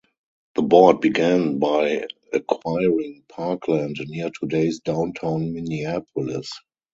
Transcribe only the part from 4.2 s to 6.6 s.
today's downtown Minneapolis.